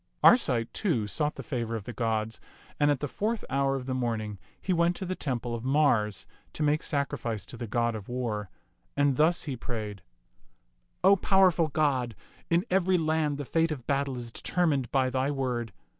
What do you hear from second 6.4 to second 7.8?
to make sacrifice to the